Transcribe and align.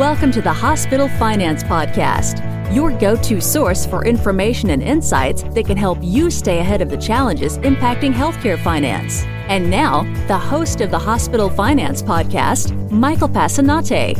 Welcome 0.00 0.32
to 0.32 0.40
the 0.40 0.50
Hospital 0.50 1.10
Finance 1.10 1.62
Podcast, 1.62 2.42
your 2.74 2.90
go 2.90 3.16
to 3.16 3.38
source 3.38 3.84
for 3.84 4.02
information 4.06 4.70
and 4.70 4.82
insights 4.82 5.42
that 5.42 5.66
can 5.66 5.76
help 5.76 5.98
you 6.00 6.30
stay 6.30 6.58
ahead 6.58 6.80
of 6.80 6.88
the 6.88 6.96
challenges 6.96 7.58
impacting 7.58 8.10
healthcare 8.10 8.58
finance. 8.64 9.24
And 9.50 9.68
now, 9.68 10.04
the 10.26 10.38
host 10.38 10.80
of 10.80 10.90
the 10.90 10.98
Hospital 10.98 11.50
Finance 11.50 12.02
Podcast, 12.02 12.90
Michael 12.90 13.28
Passanante. 13.28 14.16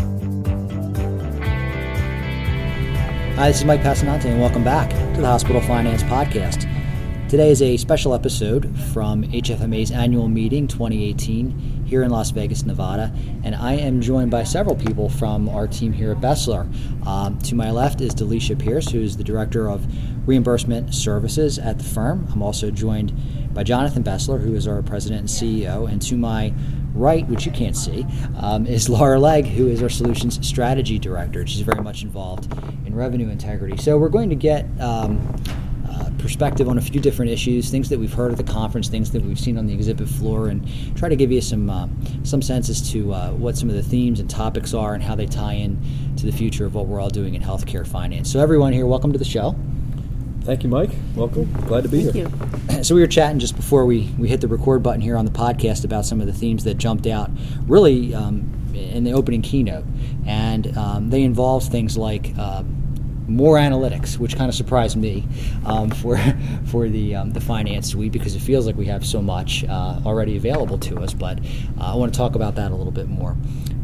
Hi, 3.36 3.48
this 3.48 3.60
is 3.60 3.64
Mike 3.64 3.80
Passanante, 3.80 4.26
and 4.26 4.38
welcome 4.38 4.62
back 4.62 4.90
to 5.14 5.20
the 5.22 5.26
Hospital 5.26 5.62
Finance 5.62 6.02
Podcast. 6.02 6.68
Today 7.30 7.50
is 7.50 7.62
a 7.62 7.78
special 7.78 8.12
episode 8.12 8.68
from 8.92 9.24
HFMA's 9.24 9.92
annual 9.92 10.28
meeting 10.28 10.68
2018 10.68 11.79
here 11.90 12.04
in 12.04 12.10
Las 12.10 12.30
Vegas, 12.30 12.64
Nevada, 12.64 13.12
and 13.42 13.52
I 13.52 13.72
am 13.72 14.00
joined 14.00 14.30
by 14.30 14.44
several 14.44 14.76
people 14.76 15.08
from 15.08 15.48
our 15.48 15.66
team 15.66 15.92
here 15.92 16.12
at 16.12 16.18
Besler. 16.18 16.64
Um, 17.04 17.36
to 17.40 17.56
my 17.56 17.72
left 17.72 18.00
is 18.00 18.14
DeLicia 18.14 18.56
Pierce, 18.56 18.88
who 18.88 19.00
is 19.00 19.16
the 19.16 19.24
Director 19.24 19.68
of 19.68 19.84
Reimbursement 20.24 20.94
Services 20.94 21.58
at 21.58 21.78
the 21.78 21.84
firm. 21.84 22.28
I'm 22.32 22.44
also 22.44 22.70
joined 22.70 23.12
by 23.52 23.64
Jonathan 23.64 24.04
Besler, 24.04 24.40
who 24.40 24.54
is 24.54 24.68
our 24.68 24.82
President 24.82 25.20
and 25.22 25.28
CEO, 25.28 25.90
and 25.90 26.00
to 26.02 26.16
my 26.16 26.54
right, 26.94 27.26
which 27.26 27.44
you 27.44 27.50
can't 27.50 27.76
see, 27.76 28.06
um, 28.36 28.66
is 28.66 28.88
Laura 28.88 29.18
Legg, 29.18 29.46
who 29.46 29.66
is 29.66 29.82
our 29.82 29.88
Solutions 29.88 30.46
Strategy 30.46 30.96
Director. 30.96 31.44
She's 31.44 31.62
very 31.62 31.82
much 31.82 32.04
involved 32.04 32.52
in 32.86 32.94
revenue 32.94 33.30
integrity. 33.30 33.76
So 33.78 33.98
we're 33.98 34.10
going 34.10 34.30
to 34.30 34.36
get 34.36 34.64
um, 34.80 35.18
perspective 36.20 36.68
on 36.68 36.78
a 36.78 36.80
few 36.80 37.00
different 37.00 37.30
issues, 37.30 37.70
things 37.70 37.88
that 37.88 37.98
we've 37.98 38.12
heard 38.12 38.30
at 38.30 38.36
the 38.36 38.44
conference, 38.44 38.88
things 38.88 39.10
that 39.12 39.22
we've 39.22 39.38
seen 39.38 39.56
on 39.58 39.66
the 39.66 39.74
exhibit 39.74 40.08
floor, 40.08 40.48
and 40.48 40.66
try 40.96 41.08
to 41.08 41.16
give 41.16 41.32
you 41.32 41.40
some 41.40 41.68
uh, 41.70 41.88
some 42.22 42.42
sense 42.42 42.68
as 42.68 42.90
to 42.92 43.12
uh, 43.12 43.30
what 43.32 43.56
some 43.56 43.68
of 43.68 43.74
the 43.74 43.82
themes 43.82 44.20
and 44.20 44.28
topics 44.28 44.74
are 44.74 44.94
and 44.94 45.02
how 45.02 45.14
they 45.14 45.26
tie 45.26 45.54
in 45.54 45.80
to 46.16 46.26
the 46.26 46.32
future 46.32 46.66
of 46.66 46.74
what 46.74 46.86
we're 46.86 47.00
all 47.00 47.10
doing 47.10 47.34
in 47.34 47.42
healthcare 47.42 47.86
finance. 47.86 48.30
So, 48.30 48.40
everyone 48.40 48.72
here, 48.72 48.86
welcome 48.86 49.12
to 49.12 49.18
the 49.18 49.24
show. 49.24 49.56
Thank 50.42 50.62
you, 50.62 50.70
Mike. 50.70 50.90
Welcome. 51.14 51.52
Glad 51.66 51.82
to 51.82 51.88
be 51.88 52.02
Thank 52.04 52.14
here. 52.14 52.28
You. 52.70 52.84
So 52.84 52.94
we 52.94 53.02
were 53.02 53.06
chatting 53.06 53.38
just 53.38 53.56
before 53.56 53.84
we, 53.84 54.10
we 54.18 54.28
hit 54.28 54.40
the 54.40 54.48
record 54.48 54.82
button 54.82 55.02
here 55.02 55.16
on 55.16 55.26
the 55.26 55.30
podcast 55.30 55.84
about 55.84 56.06
some 56.06 56.20
of 56.20 56.26
the 56.26 56.32
themes 56.32 56.64
that 56.64 56.78
jumped 56.78 57.06
out 57.06 57.30
really 57.66 58.14
um, 58.14 58.50
in 58.74 59.04
the 59.04 59.12
opening 59.12 59.42
keynote, 59.42 59.84
and 60.26 60.76
um, 60.76 61.10
they 61.10 61.22
involve 61.22 61.64
things 61.64 61.96
like. 61.96 62.32
Uh, 62.38 62.64
more 63.30 63.56
analytics, 63.56 64.18
which 64.18 64.36
kind 64.36 64.48
of 64.48 64.54
surprised 64.54 64.96
me 64.96 65.26
um, 65.64 65.90
for 66.02 66.18
for 66.66 66.88
the 66.88 67.14
um, 67.14 67.30
the 67.30 67.40
finance 67.40 67.88
suite 67.88 68.12
because 68.12 68.34
it 68.34 68.40
feels 68.40 68.66
like 68.66 68.76
we 68.76 68.86
have 68.86 69.06
so 69.06 69.22
much 69.22 69.64
uh, 69.64 70.00
already 70.04 70.36
available 70.36 70.78
to 70.78 70.98
us. 70.98 71.14
But 71.14 71.38
uh, 71.80 71.92
I 71.92 71.94
want 71.94 72.12
to 72.12 72.18
talk 72.18 72.34
about 72.34 72.56
that 72.56 72.72
a 72.72 72.74
little 72.74 72.92
bit 72.92 73.08
more. 73.08 73.36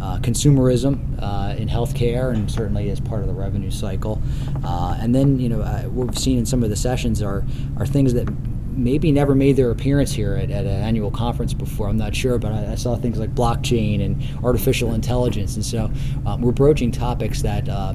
Uh, 0.02 0.18
consumerism 0.18 1.18
uh, 1.22 1.54
in 1.56 1.68
healthcare, 1.68 2.34
and 2.34 2.50
certainly 2.50 2.90
as 2.90 3.00
part 3.00 3.22
of 3.22 3.28
the 3.28 3.32
revenue 3.32 3.70
cycle, 3.70 4.20
uh, 4.62 4.96
and 5.00 5.14
then 5.14 5.38
you 5.38 5.48
know 5.48 5.62
uh, 5.62 5.82
what 5.84 6.08
we've 6.08 6.18
seen 6.18 6.38
in 6.38 6.44
some 6.44 6.62
of 6.62 6.70
the 6.70 6.76
sessions 6.76 7.22
are 7.22 7.44
are 7.78 7.86
things 7.86 8.12
that 8.12 8.28
maybe 8.76 9.10
never 9.10 9.34
made 9.34 9.56
their 9.56 9.70
appearance 9.70 10.12
here 10.12 10.34
at, 10.34 10.50
at, 10.50 10.66
an 10.66 10.82
annual 10.82 11.10
conference 11.10 11.54
before. 11.54 11.88
I'm 11.88 11.96
not 11.96 12.14
sure, 12.14 12.38
but 12.38 12.52
I, 12.52 12.72
I, 12.72 12.74
saw 12.74 12.94
things 12.96 13.18
like 13.18 13.34
blockchain 13.34 14.04
and 14.04 14.22
artificial 14.44 14.92
intelligence, 14.92 15.56
and 15.56 15.64
so 15.64 15.90
um, 16.26 16.42
we're 16.42 16.52
broaching 16.52 16.90
topics 16.90 17.42
that 17.42 17.68
uh, 17.68 17.94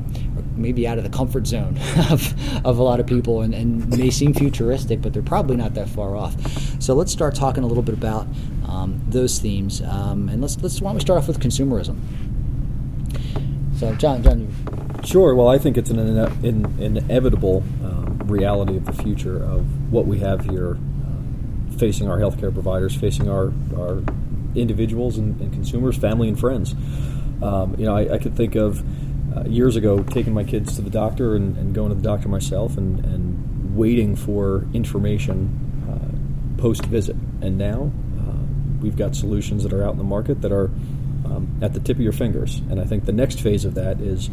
maybe 0.55 0.87
out 0.87 0.97
of 0.97 1.03
the 1.03 1.09
comfort 1.09 1.47
zone 1.47 1.77
of, 2.09 2.65
of 2.65 2.77
a 2.77 2.83
lot 2.83 2.99
of 2.99 3.07
people 3.07 3.41
and, 3.41 3.53
and 3.53 3.89
may 3.97 4.09
seem 4.09 4.33
futuristic, 4.33 5.01
but 5.01 5.13
they're 5.13 5.21
probably 5.21 5.55
not 5.55 5.73
that 5.73 5.89
far 5.89 6.15
off. 6.15 6.35
So 6.81 6.93
let's 6.93 7.11
start 7.11 7.35
talking 7.35 7.63
a 7.63 7.67
little 7.67 7.83
bit 7.83 7.93
about 7.93 8.27
um, 8.67 9.01
those 9.07 9.39
themes, 9.39 9.81
um, 9.81 10.29
and 10.29 10.41
let's 10.41 10.61
let's 10.61 10.81
why 10.81 10.89
don't 10.89 10.95
we 10.95 11.01
start 11.01 11.19
off 11.19 11.27
with 11.27 11.39
consumerism. 11.39 11.99
So, 13.81 13.95
Jon, 13.95 14.21
Jon. 14.21 15.01
Sure. 15.03 15.33
Well, 15.33 15.47
I 15.47 15.57
think 15.57 15.75
it's 15.75 15.89
an, 15.89 15.97
an 15.99 16.79
inevitable 16.79 17.63
um, 17.83 18.19
reality 18.25 18.77
of 18.77 18.85
the 18.85 18.93
future 18.93 19.43
of 19.43 19.91
what 19.91 20.05
we 20.05 20.19
have 20.19 20.45
here 20.45 20.77
uh, 20.77 21.77
facing 21.77 22.07
our 22.07 22.19
healthcare 22.19 22.53
providers, 22.53 22.95
facing 22.95 23.27
our, 23.27 23.51
our 23.75 24.03
individuals 24.53 25.17
and, 25.17 25.41
and 25.41 25.51
consumers, 25.51 25.97
family 25.97 26.27
and 26.27 26.39
friends. 26.39 26.75
Um, 27.41 27.75
you 27.77 27.85
know, 27.85 27.97
I, 27.97 28.13
I, 28.13 28.17
could 28.19 28.37
think 28.37 28.53
of 28.53 28.83
uh, 29.35 29.43
years 29.43 29.75
ago 29.75 30.03
taking 30.03 30.33
my 30.33 30.43
kids 30.43 30.75
to 30.75 30.81
the 30.81 30.89
doctor 30.89 31.35
and, 31.35 31.57
and 31.57 31.73
going 31.73 31.89
to 31.89 31.95
the 31.95 32.01
doctor 32.01 32.27
myself 32.27 32.77
and, 32.77 33.03
and 33.05 33.75
waiting 33.75 34.15
for 34.15 34.67
information 34.73 35.49
uh, 35.89 36.61
post 36.61 36.85
visit. 36.85 37.15
And 37.41 37.57
now 37.57 37.91
uh, 38.19 38.81
we've 38.81 38.97
got 38.97 39.15
solutions 39.15 39.63
that 39.63 39.73
are 39.73 39.83
out 39.83 39.91
in 39.91 39.97
the 39.97 40.03
market 40.03 40.41
that 40.41 40.51
are 40.51 40.69
um, 41.25 41.59
at 41.61 41.73
the 41.73 41.79
tip 41.79 41.97
of 41.97 42.01
your 42.01 42.11
fingers. 42.11 42.59
And 42.69 42.79
I 42.79 42.85
think 42.85 43.05
the 43.05 43.13
next 43.13 43.41
phase 43.41 43.65
of 43.65 43.75
that 43.75 43.99
is 44.01 44.29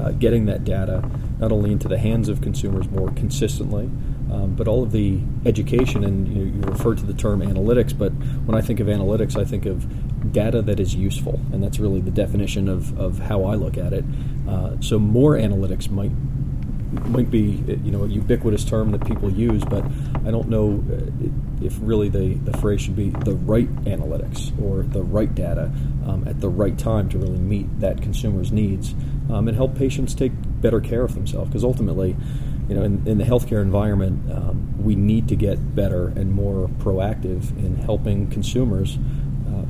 uh, 0.00 0.10
getting 0.12 0.46
that 0.46 0.64
data 0.64 1.08
not 1.38 1.52
only 1.52 1.72
into 1.72 1.88
the 1.88 1.98
hands 1.98 2.28
of 2.28 2.40
consumers 2.40 2.88
more 2.90 3.10
consistently, 3.12 3.90
um, 4.32 4.54
but 4.56 4.66
all 4.66 4.82
of 4.82 4.92
the 4.92 5.20
education, 5.46 6.04
and 6.04 6.28
you, 6.28 6.44
you 6.44 6.60
referred 6.62 6.98
to 6.98 7.06
the 7.06 7.14
term 7.14 7.40
analytics, 7.40 7.96
but 7.96 8.10
when 8.46 8.56
I 8.56 8.60
think 8.60 8.80
of 8.80 8.88
analytics, 8.88 9.40
I 9.40 9.44
think 9.44 9.66
of 9.66 9.86
data 10.32 10.62
that 10.62 10.80
is 10.80 10.94
useful, 10.94 11.40
and 11.52 11.62
that's 11.62 11.78
really 11.78 12.00
the 12.00 12.10
definition 12.10 12.68
of, 12.68 12.98
of 12.98 13.18
how 13.18 13.44
I 13.44 13.54
look 13.54 13.76
at 13.76 13.92
it. 13.92 14.04
Uh, 14.48 14.80
so 14.80 14.98
more 14.98 15.34
analytics 15.34 15.90
might 15.90 16.12
might 17.08 17.30
be 17.30 17.62
you 17.82 17.90
know 17.90 18.04
a 18.04 18.08
ubiquitous 18.08 18.64
term 18.64 18.92
that 18.92 19.04
people 19.06 19.30
use, 19.30 19.64
but 19.64 19.84
I 20.24 20.30
don't 20.30 20.48
know 20.48 20.82
uh, 20.92 21.64
if 21.64 21.76
really 21.80 22.08
the, 22.08 22.34
the 22.34 22.56
phrase 22.58 22.82
should 22.82 22.96
be 22.96 23.10
the 23.10 23.34
right 23.34 23.72
analytics 23.84 24.52
or 24.62 24.82
the 24.82 25.02
right 25.02 25.34
data 25.34 25.72
um, 26.06 26.24
at 26.26 26.40
the 26.40 26.48
right 26.48 26.78
time 26.78 27.08
to 27.10 27.18
really 27.18 27.38
meet 27.38 27.80
that 27.80 28.02
consumer's 28.02 28.52
needs 28.52 28.94
um, 29.30 29.48
and 29.48 29.56
help 29.56 29.74
patients 29.74 30.14
take 30.14 30.32
better 30.60 30.80
care 30.80 31.02
of 31.02 31.14
themselves. 31.14 31.48
Because 31.48 31.64
ultimately, 31.64 32.16
you 32.68 32.74
know, 32.74 32.82
in, 32.82 33.06
in 33.06 33.18
the 33.18 33.24
healthcare 33.24 33.62
environment, 33.62 34.30
um, 34.32 34.82
we 34.82 34.94
need 34.94 35.28
to 35.28 35.36
get 35.36 35.74
better 35.74 36.08
and 36.08 36.32
more 36.32 36.68
proactive 36.68 37.56
in 37.58 37.76
helping 37.76 38.28
consumers 38.30 38.98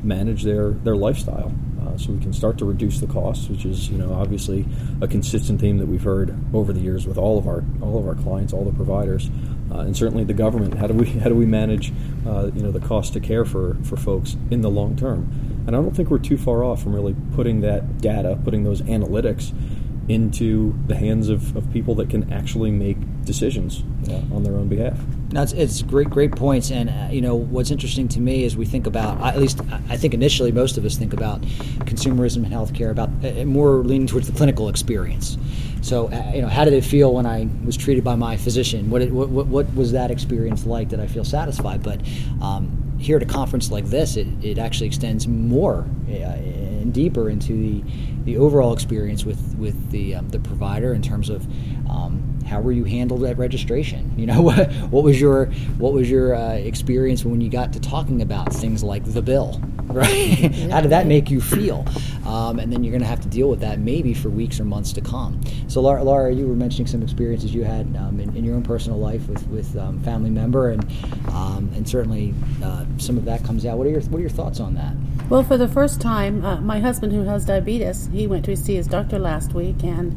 manage 0.03 0.43
their, 0.43 0.71
their 0.71 0.97
lifestyle. 0.97 1.53
Uh, 1.85 1.99
so 1.99 2.13
we 2.13 2.21
can 2.21 2.33
start 2.33 2.59
to 2.59 2.65
reduce 2.65 3.01
the 3.01 3.07
costs, 3.07 3.49
which 3.49 3.65
is 3.65 3.89
you 3.89 3.99
know 3.99 4.13
obviously 4.15 4.65
a 5.01 5.07
consistent 5.07 5.61
theme 5.61 5.79
that 5.79 5.87
we've 5.87 6.03
heard 6.03 6.35
over 6.55 6.73
the 6.73 6.81
years 6.81 7.07
with 7.07 7.19
all 7.19 7.39
of 7.39 7.47
our 7.47 7.63
all 7.83 7.99
of 7.99 8.07
our 8.07 8.15
clients, 8.15 8.53
all 8.53 8.65
the 8.65 8.73
providers, 8.73 9.31
uh, 9.71 9.81
and 9.81 9.97
certainly 9.97 10.25
the 10.25 10.35
government. 10.35 10.75
How 10.75 10.87
do 10.87 10.95
we 10.95 11.07
how 11.21 11.29
do 11.29 11.35
we 11.35 11.47
manage 11.47 11.93
uh, 12.27 12.51
you 12.55 12.63
know 12.63 12.71
the 12.71 12.81
cost 12.81 13.13
to 13.15 13.21
care 13.21 13.45
for 13.45 13.77
for 13.85 13.97
folks 13.97 14.37
in 14.51 14.63
the 14.63 14.71
long 14.71 14.97
term? 14.97 15.31
And 15.67 15.77
I 15.77 15.81
don't 15.81 15.95
think 15.95 16.11
we're 16.11 16.19
too 16.19 16.39
far 16.39 16.65
off 16.65 16.83
from 16.83 16.95
really 16.95 17.15
putting 17.35 17.61
that 17.63 17.99
data, 17.99 18.39
putting 18.45 18.65
those 18.65 18.83
analytics 18.83 19.53
into 20.09 20.75
the 20.87 20.97
hands 20.97 21.29
of, 21.29 21.57
of 21.57 21.73
people 21.73 21.95
that 21.95 22.11
can 22.11 22.31
actually 22.33 22.71
make 22.71 22.99
decisions 23.25 23.83
uh, 24.09 24.35
on 24.35 24.43
their 24.43 24.55
own 24.55 24.69
behalf. 24.69 24.99
No, 25.33 25.43
it's, 25.43 25.53
it's 25.53 25.83
great, 25.83 26.09
great 26.11 26.33
points. 26.33 26.71
And 26.71 26.91
uh, 26.91 27.09
you 27.11 27.21
know 27.21 27.35
what's 27.35 27.71
interesting 27.71 28.07
to 28.09 28.21
me 28.21 28.45
is 28.45 28.57
we 28.57 28.67
think 28.67 28.87
about, 28.87 29.21
at 29.21 29.39
least 29.41 29.61
I 29.89 29.97
think 29.97 30.15
initially 30.15 30.53
most 30.53 30.77
of 30.79 30.85
us 30.85 30.97
think 30.97 31.13
about 31.13 31.41
consumerism 31.87 32.45
in 32.45 32.51
healthcare, 32.51 32.91
about 32.91 33.11
uh, 33.25 33.45
more 33.45 33.79
leaning 33.79 34.07
towards 34.07 34.27
the 34.31 34.37
clinical 34.37 34.69
experience. 34.69 35.37
So 35.83 36.09
uh, 36.09 36.33
you 36.35 36.43
know, 36.43 36.49
how 36.49 36.65
did 36.65 36.73
it 36.73 36.85
feel 36.85 37.13
when 37.13 37.27
I 37.27 37.49
was 37.65 37.77
treated 37.77 38.05
by 38.05 38.15
my 38.15 38.37
physician? 38.37 38.91
What, 38.91 39.03
it, 39.03 39.11
what, 39.11 39.29
what, 39.29 39.47
what 39.47 39.75
was 39.75 39.93
that 39.93 40.11
experience 40.11 40.67
like? 40.67 40.89
Did 40.89 41.01
I 41.01 41.07
feel 41.07 41.25
satisfied? 41.25 41.83
But 41.83 42.01
um, 42.41 42.97
here 42.99 43.17
at 43.17 43.23
a 43.23 43.27
conference 43.27 43.71
like 43.71 43.87
this, 43.87 44.17
it, 44.17 44.29
it 44.43 44.59
actually 44.59 44.87
extends 44.87 45.27
more 45.27 45.87
uh, 46.09 46.13
and 46.13 46.93
deeper 46.95 47.29
into 47.29 47.53
the, 47.53 47.85
the 48.25 48.37
overall 48.37 48.73
experience 48.73 49.25
with 49.25 49.57
with 49.57 49.91
the 49.91 50.15
um, 50.15 50.29
the 50.29 50.39
provider 50.39 50.95
in 50.95 51.03
terms 51.03 51.29
of 51.29 51.47
um, 51.89 52.35
how 52.47 52.61
were 52.61 52.73
you 52.73 52.85
handled 52.85 53.25
at 53.25 53.39
registration? 53.39 54.11
You 54.25 54.27
know, 54.27 54.41
what, 54.41 54.71
what 54.91 55.05
was 55.05 55.21
your 55.21 55.47
what 55.77 55.93
was 55.93 56.09
your 56.09 56.35
uh, 56.35 56.55
experience 56.55 57.25
when 57.27 57.43
you 57.43 57.51
got 57.51 57.75
to 57.75 57.81
talking 57.81 58.23
about 58.23 58.55
things 58.55 58.83
like 58.83 59.05
the 59.05 59.21
bill, 59.21 59.61
right? 59.83 60.51
how 60.71 60.81
did 60.81 60.91
that 60.93 61.07
make 61.07 61.31
you 61.31 61.43
feel? 61.43 61.85
Um, 62.25 62.59
and 62.59 62.73
then 62.73 62.83
you're 62.83 62.93
going 62.93 63.03
to 63.03 63.09
have 63.09 63.21
to 63.21 63.29
deal 63.29 63.51
with 63.51 63.61
that 63.61 63.81
maybe 63.81 64.15
for 64.15 64.31
weeks 64.31 64.59
or 64.59 64.65
months 64.65 64.95
to 64.95 65.03
come. 65.03 65.41
So, 65.69 65.83
Laura, 65.83 66.03
Laura 66.03 66.33
you 66.33 66.49
were 66.49 66.55
mentioning 66.55 66.87
some 66.87 67.03
experiences 67.03 67.55
you 67.55 67.65
had 67.65 67.95
um, 67.97 68.19
in, 68.19 68.35
in, 68.35 68.45
your 68.45 68.55
own 68.55 68.63
personal 68.63 68.99
life 68.99 69.29
with 69.29 69.47
with 69.49 69.77
um, 69.77 70.01
family 70.03 70.31
member, 70.31 70.71
and 70.71 70.85
um, 71.29 71.71
and 71.75 71.87
certainly 71.87 72.33
uh, 72.63 72.87
some 72.97 73.19
of 73.19 73.27
that 73.27 73.45
comes 73.45 73.67
out. 73.67 73.77
What 73.77 73.87
are 73.87 73.91
your 73.91 74.01
what 74.03 74.19
are 74.19 74.23
your 74.23 74.31
thoughts 74.31 74.61
on 74.61 74.75
that? 74.75 74.95
Well, 75.29 75.43
for 75.43 75.57
the 75.57 75.69
first 75.69 76.01
time, 76.01 76.45
uh, 76.45 76.61
my 76.61 76.81
husband, 76.81 77.13
who 77.13 77.25
has 77.25 77.45
diabetes, 77.45 78.09
he 78.15 78.27
went 78.27 78.45
to 78.47 78.57
see 78.57 78.77
his 78.77 78.87
doctor 78.87 79.19
last 79.19 79.53
week, 79.53 79.83
and 79.83 80.17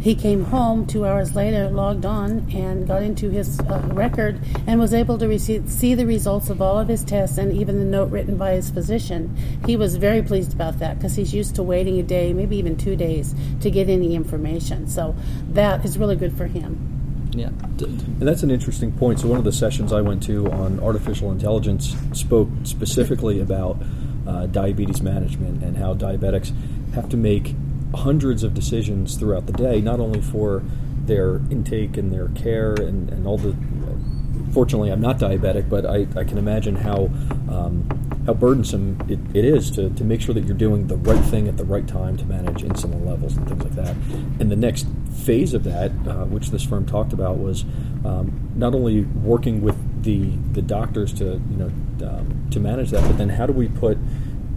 he 0.00 0.14
came 0.14 0.44
home 0.44 0.86
two 0.86 1.06
hours 1.06 1.34
later, 1.34 1.70
logged 1.70 2.04
on, 2.04 2.48
and 2.54 2.86
got 2.86 3.02
into 3.02 3.30
his 3.30 3.58
uh, 3.60 3.80
record 3.92 4.38
and 4.66 4.78
was 4.78 4.92
able 4.92 5.18
to 5.18 5.26
receive, 5.26 5.68
see 5.68 5.94
the 5.94 6.06
results 6.06 6.50
of 6.50 6.60
all 6.60 6.78
of 6.78 6.88
his 6.88 7.02
tests 7.02 7.38
and 7.38 7.52
even 7.52 7.78
the 7.78 7.84
note 7.84 8.10
written 8.10 8.36
by 8.36 8.52
his 8.52 8.70
physician. 8.70 9.36
He 9.66 9.76
was 9.76 9.96
very 9.96 10.22
pleased 10.22 10.52
about 10.52 10.78
that 10.78 10.98
because 10.98 11.16
he's 11.16 11.34
used 11.34 11.54
to 11.56 11.62
waiting 11.62 11.98
a 11.98 12.02
day, 12.02 12.32
maybe 12.32 12.56
even 12.56 12.76
two 12.76 12.94
days, 12.94 13.34
to 13.60 13.70
get 13.70 13.88
any 13.88 14.14
information. 14.14 14.86
So 14.86 15.16
that 15.50 15.84
is 15.84 15.98
really 15.98 16.16
good 16.16 16.36
for 16.36 16.46
him. 16.46 16.92
Yeah. 17.32 17.48
And 17.48 18.22
that's 18.22 18.42
an 18.42 18.50
interesting 18.50 18.92
point. 18.92 19.20
So, 19.20 19.28
one 19.28 19.38
of 19.38 19.44
the 19.44 19.52
sessions 19.52 19.92
I 19.92 20.00
went 20.00 20.22
to 20.24 20.50
on 20.52 20.80
artificial 20.80 21.30
intelligence 21.32 21.94
spoke 22.12 22.48
specifically 22.62 23.40
about 23.40 23.76
uh, 24.26 24.46
diabetes 24.46 25.02
management 25.02 25.62
and 25.62 25.76
how 25.76 25.94
diabetics 25.94 26.52
have 26.96 27.08
to 27.10 27.16
make 27.16 27.54
hundreds 27.94 28.42
of 28.42 28.54
decisions 28.54 29.16
throughout 29.16 29.46
the 29.46 29.52
day, 29.52 29.80
not 29.80 30.00
only 30.00 30.20
for 30.20 30.62
their 31.04 31.36
intake 31.50 31.96
and 31.96 32.12
their 32.12 32.28
care 32.28 32.74
and, 32.74 33.10
and 33.10 33.26
all 33.26 33.38
the. 33.38 33.54
Fortunately, 34.52 34.90
I'm 34.90 35.00
not 35.00 35.18
diabetic, 35.18 35.68
but 35.68 35.84
I, 35.84 36.06
I 36.16 36.24
can 36.24 36.38
imagine 36.38 36.76
how 36.76 37.10
um, 37.50 37.86
how 38.26 38.34
burdensome 38.34 38.98
it, 39.08 39.20
it 39.36 39.44
is 39.44 39.70
to, 39.72 39.90
to 39.90 40.04
make 40.04 40.20
sure 40.20 40.34
that 40.34 40.44
you're 40.44 40.56
doing 40.56 40.86
the 40.86 40.96
right 40.96 41.22
thing 41.26 41.46
at 41.46 41.58
the 41.58 41.64
right 41.64 41.86
time 41.86 42.16
to 42.16 42.24
manage 42.24 42.62
insulin 42.62 43.06
levels 43.06 43.36
and 43.36 43.46
things 43.48 43.62
like 43.62 43.74
that. 43.74 43.94
And 44.40 44.50
the 44.50 44.56
next 44.56 44.86
phase 45.24 45.54
of 45.54 45.62
that, 45.64 45.92
uh, 46.08 46.24
which 46.24 46.50
this 46.50 46.64
firm 46.64 46.86
talked 46.86 47.12
about, 47.12 47.38
was 47.38 47.64
um, 48.04 48.50
not 48.56 48.74
only 48.74 49.02
working 49.02 49.60
with 49.60 49.76
the 50.02 50.30
the 50.52 50.62
doctors 50.62 51.12
to 51.14 51.24
you 51.24 51.56
know 51.56 51.70
um, 52.08 52.48
to 52.50 52.58
manage 52.58 52.90
that, 52.90 53.02
but 53.02 53.18
then 53.18 53.28
how 53.28 53.46
do 53.46 53.52
we 53.52 53.68
put 53.68 53.98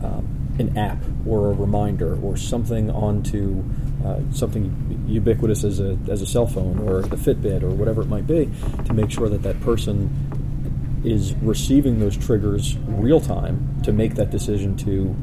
um, 0.02 0.39
an 0.60 0.78
app 0.78 0.98
or 1.26 1.52
a 1.52 1.54
reminder 1.54 2.20
or 2.22 2.38
something 2.38 2.92
onto 2.92 3.64
uh, 4.06 4.20
something 4.32 5.06
ubiquitous 5.08 5.64
as 5.64 5.80
a, 5.80 5.98
as 6.10 6.22
a 6.22 6.26
cell 6.26 6.48
phone 6.48 6.80
or 6.80 7.02
the 7.02 7.16
Fitbit 7.16 7.64
or 7.64 7.70
whatever 7.70 8.02
it 8.02 8.08
might 8.08 8.28
be 8.28 8.50
to 8.86 8.94
make 8.94 9.10
sure 9.10 9.30
that 9.30 9.42
that 9.42 9.60
person 9.62 10.10
is 11.04 11.34
receiving 11.36 12.00
those 12.00 12.18
triggers 12.18 12.78
real 12.88 13.22
time 13.22 13.82
to 13.84 13.92
make 13.92 14.16
that 14.16 14.30
decision 14.30 14.76
to 14.76 15.16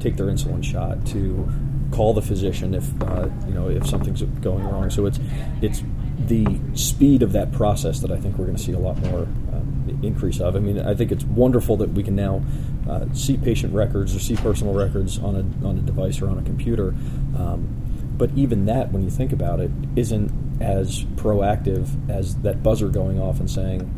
take 0.00 0.16
their 0.16 0.26
insulin 0.26 0.62
shot 0.62 1.04
to 1.06 1.48
call 1.92 2.12
the 2.12 2.22
physician 2.22 2.74
if 2.74 3.02
uh, 3.02 3.28
you 3.46 3.54
know 3.54 3.68
if 3.68 3.86
something's 3.86 4.22
going 4.22 4.64
wrong. 4.64 4.90
So 4.90 5.06
it's 5.06 5.20
it's 5.60 5.82
the 6.26 6.46
speed 6.74 7.22
of 7.22 7.32
that 7.32 7.52
process 7.52 8.00
that 8.00 8.10
I 8.10 8.16
think 8.16 8.36
we're 8.38 8.46
going 8.46 8.56
to 8.56 8.62
see 8.62 8.72
a 8.72 8.78
lot 8.78 8.96
more 8.98 9.20
um, 9.20 9.81
increase 10.02 10.40
of. 10.40 10.56
I 10.56 10.58
mean, 10.58 10.78
I 10.78 10.94
think 10.94 11.12
it's 11.12 11.24
wonderful 11.24 11.76
that 11.78 11.90
we 11.90 12.02
can 12.02 12.16
now 12.16 12.42
uh, 12.88 13.06
see 13.12 13.36
patient 13.36 13.74
records 13.74 14.14
or 14.14 14.18
see 14.18 14.36
personal 14.36 14.74
records 14.74 15.18
on 15.18 15.36
a 15.36 15.66
on 15.66 15.78
a 15.78 15.80
device 15.80 16.20
or 16.20 16.28
on 16.28 16.38
a 16.38 16.42
computer. 16.42 16.88
Um, 17.36 17.78
but 18.16 18.30
even 18.36 18.66
that, 18.66 18.92
when 18.92 19.02
you 19.02 19.10
think 19.10 19.32
about 19.32 19.60
it, 19.60 19.70
isn't 19.96 20.60
as 20.60 21.04
proactive 21.16 21.88
as 22.10 22.36
that 22.36 22.62
buzzer 22.62 22.88
going 22.88 23.20
off 23.20 23.40
and 23.40 23.50
saying, 23.50 23.90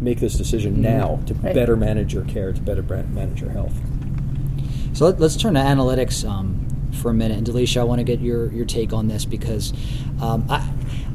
"Make 0.00 0.20
this 0.20 0.34
decision 0.34 0.74
mm-hmm. 0.74 0.82
now 0.82 1.20
to 1.26 1.34
right. 1.34 1.54
better 1.54 1.76
manage 1.76 2.14
your 2.14 2.24
care, 2.24 2.52
to 2.52 2.60
better 2.60 2.82
manage 2.82 3.40
your 3.40 3.50
health." 3.50 3.74
So 4.92 5.04
let, 5.04 5.20
us 5.20 5.36
turn 5.36 5.54
to 5.54 5.60
analytics 5.60 6.26
um, 6.28 6.66
for 6.92 7.10
a 7.10 7.14
minute, 7.14 7.36
and 7.36 7.46
DeLicia, 7.46 7.82
I 7.82 7.84
want 7.84 7.98
to 7.98 8.04
get 8.04 8.20
your 8.20 8.50
your 8.52 8.64
take 8.64 8.92
on 8.92 9.08
this 9.08 9.24
because 9.24 9.72
um, 10.20 10.46
I 10.48 10.66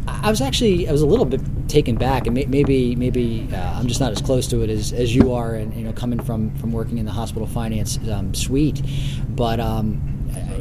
I 0.07 0.29
was 0.29 0.41
actually 0.41 0.87
I 0.87 0.91
was 0.91 1.01
a 1.01 1.05
little 1.05 1.25
bit 1.25 1.41
taken 1.67 1.95
back, 1.95 2.27
and 2.27 2.33
maybe 2.33 2.95
maybe 2.95 3.47
uh, 3.53 3.79
I'm 3.79 3.87
just 3.87 3.99
not 3.99 4.11
as 4.11 4.21
close 4.21 4.47
to 4.47 4.61
it 4.61 4.69
as, 4.69 4.93
as 4.93 5.15
you 5.15 5.33
are, 5.33 5.55
and 5.55 5.73
you 5.73 5.83
know, 5.83 5.93
coming 5.93 6.19
from 6.19 6.53
from 6.55 6.71
working 6.71 6.97
in 6.97 7.05
the 7.05 7.11
hospital 7.11 7.47
finance 7.47 7.99
um, 8.09 8.33
suite. 8.33 8.81
But 9.29 9.59
um, 9.59 10.01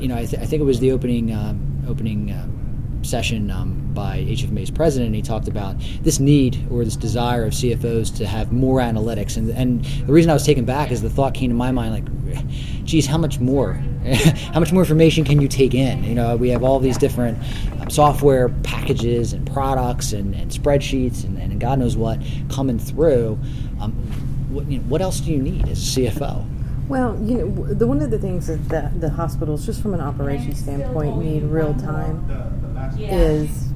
you 0.00 0.08
know, 0.08 0.16
I, 0.16 0.26
th- 0.26 0.42
I, 0.42 0.46
think 0.46 0.60
it 0.60 0.64
was 0.64 0.81
the 0.81 0.92
opening 0.92 1.32
um, 1.32 1.84
opening 1.88 2.32
um, 2.32 3.00
session 3.02 3.50
um, 3.50 3.92
by 3.94 4.19
HFMA's 4.19 4.70
president. 4.70 5.14
He 5.14 5.22
talked 5.22 5.48
about 5.48 5.76
this 6.02 6.20
need 6.20 6.66
or 6.70 6.84
this 6.84 6.96
desire 6.96 7.44
of 7.44 7.52
CFOs 7.52 8.16
to 8.19 8.26
have 8.26 8.52
more 8.52 8.81
analytics, 8.81 9.37
and 9.37 9.50
and 9.50 9.84
the 9.84 10.12
reason 10.12 10.31
I 10.31 10.34
was 10.34 10.44
taken 10.44 10.64
back 10.64 10.90
is 10.90 11.02
the 11.02 11.10
thought 11.10 11.34
came 11.34 11.50
to 11.50 11.56
my 11.56 11.72
mind 11.72 11.92
like, 11.92 12.19
geez, 12.85 13.06
how 13.06 13.19
much 13.19 13.38
more 13.38 13.75
how 14.53 14.61
much 14.61 14.73
more 14.73 14.82
information 14.82 15.25
can 15.25 15.41
you 15.41 15.49
take 15.49 15.75
in? 15.75 16.03
You 16.05 16.15
know, 16.15 16.37
we 16.37 16.49
have 16.50 16.62
all 16.62 16.79
these 16.79 16.97
different 16.97 17.38
um, 17.81 17.91
software 17.91 18.49
packages 18.62 19.32
and 19.32 19.50
products 19.50 20.12
and, 20.12 20.35
and 20.35 20.50
spreadsheets 20.50 21.25
and, 21.25 21.37
and, 21.37 21.61
God 21.61 21.79
knows 21.79 21.94
what 21.94 22.19
coming 22.49 22.79
through. 22.79 23.38
Um, 23.81 23.93
what, 24.49 24.67
you 24.67 24.79
know, 24.79 24.85
what, 24.85 25.03
else 25.03 25.21
do 25.21 25.31
you 25.31 25.43
need 25.43 25.69
as 25.69 25.97
a 25.97 26.00
CFO? 26.00 26.47
Well, 26.88 27.21
you 27.23 27.38
know, 27.38 27.75
the 27.75 27.87
one 27.87 28.00
of 28.00 28.11
the 28.11 28.19
things 28.19 28.47
that 28.47 28.69
the, 28.71 28.91
the 28.99 29.11
hospitals, 29.11 29.67
just 29.67 29.83
from 29.83 29.93
an 29.93 30.00
operations 30.00 30.59
standpoint, 30.59 31.19
need 31.19 31.43
real 31.43 31.75
time 31.75 32.25
is 32.99 33.69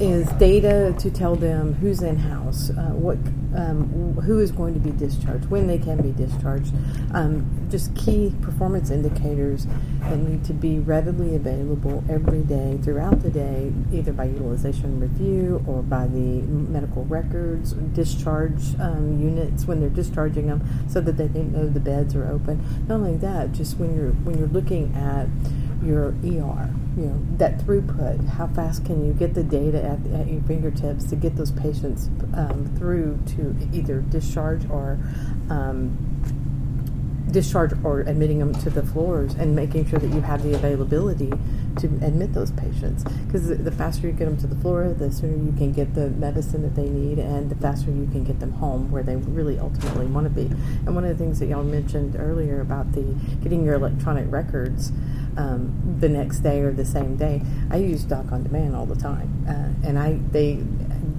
is 0.00 0.26
data 0.32 0.94
to 0.98 1.10
tell 1.10 1.36
them 1.36 1.74
who's 1.74 2.02
in 2.02 2.16
house, 2.16 2.70
uh, 2.70 2.90
what, 2.90 3.16
um, 3.56 4.14
who 4.24 4.40
is 4.40 4.50
going 4.50 4.74
to 4.74 4.80
be 4.80 4.90
discharged, 4.90 5.48
when 5.50 5.66
they 5.66 5.78
can 5.78 6.00
be 6.02 6.10
discharged. 6.10 6.72
Um, 7.12 7.68
just 7.70 7.94
key 7.94 8.34
performance 8.42 8.90
indicators 8.90 9.66
that 10.00 10.16
need 10.16 10.44
to 10.44 10.52
be 10.52 10.78
readily 10.78 11.36
available 11.36 12.02
every 12.08 12.42
day 12.42 12.78
throughout 12.82 13.20
the 13.20 13.30
day, 13.30 13.72
either 13.92 14.12
by 14.12 14.24
utilization 14.24 15.00
review 15.00 15.64
or 15.66 15.82
by 15.82 16.06
the 16.06 16.42
medical 16.42 17.04
records, 17.04 17.72
discharge 17.72 18.74
um, 18.80 19.20
units 19.20 19.66
when 19.66 19.80
they're 19.80 19.88
discharging 19.88 20.48
them, 20.48 20.62
so 20.88 21.00
that 21.00 21.16
they 21.16 21.28
know 21.28 21.68
the 21.68 21.80
beds 21.80 22.14
are 22.16 22.26
open. 22.30 22.64
Not 22.88 22.96
only 22.96 23.16
that, 23.18 23.52
just 23.52 23.78
when 23.78 23.96
you're 23.96 24.10
when 24.10 24.38
you're 24.38 24.48
looking 24.48 24.94
at 24.94 25.28
your 25.84 26.14
ER, 26.24 26.70
you 26.96 27.06
know, 27.06 27.20
that 27.38 27.58
throughput, 27.58 28.26
how 28.28 28.46
fast 28.48 28.84
can 28.84 29.04
you 29.04 29.12
get 29.12 29.34
the 29.34 29.42
data 29.42 29.82
at, 29.82 29.98
at 30.12 30.28
your 30.28 30.42
fingertips 30.42 31.04
to 31.06 31.16
get 31.16 31.34
those 31.36 31.50
patients 31.50 32.08
um, 32.34 32.72
through 32.78 33.18
to 33.26 33.56
either 33.72 34.00
discharge 34.00 34.68
or 34.70 34.98
um, 35.50 36.13
discharge 37.34 37.72
or 37.84 38.00
admitting 38.00 38.38
them 38.38 38.54
to 38.54 38.70
the 38.70 38.82
floors 38.82 39.34
and 39.34 39.54
making 39.54 39.84
sure 39.86 39.98
that 39.98 40.14
you 40.14 40.20
have 40.20 40.42
the 40.42 40.54
availability 40.54 41.30
to 41.76 41.86
admit 42.00 42.32
those 42.32 42.52
patients 42.52 43.02
because 43.26 43.48
the 43.48 43.72
faster 43.72 44.06
you 44.06 44.12
get 44.12 44.26
them 44.26 44.36
to 44.36 44.46
the 44.46 44.54
floor 44.56 44.94
the 44.96 45.10
sooner 45.10 45.36
you 45.36 45.52
can 45.58 45.72
get 45.72 45.94
the 45.94 46.08
medicine 46.10 46.62
that 46.62 46.76
they 46.76 46.88
need 46.88 47.18
and 47.18 47.50
the 47.50 47.56
faster 47.56 47.90
you 47.90 48.06
can 48.12 48.22
get 48.22 48.38
them 48.38 48.52
home 48.52 48.90
where 48.92 49.02
they 49.02 49.16
really 49.16 49.58
ultimately 49.58 50.06
want 50.06 50.24
to 50.24 50.30
be 50.30 50.46
and 50.86 50.94
one 50.94 51.04
of 51.04 51.10
the 51.10 51.22
things 51.22 51.40
that 51.40 51.46
y'all 51.46 51.64
mentioned 51.64 52.14
earlier 52.16 52.60
about 52.60 52.92
the 52.92 53.02
getting 53.42 53.64
your 53.64 53.74
electronic 53.74 54.30
records 54.30 54.92
um, 55.36 55.96
the 55.98 56.08
next 56.08 56.40
day 56.40 56.60
or 56.60 56.72
the 56.72 56.84
same 56.84 57.16
day. 57.16 57.42
I 57.70 57.76
use 57.76 58.04
Doc 58.04 58.30
on 58.30 58.44
Demand 58.44 58.76
all 58.76 58.86
the 58.86 58.96
time, 58.96 59.46
uh, 59.48 59.86
and 59.86 59.98
I 59.98 60.20
they 60.30 60.62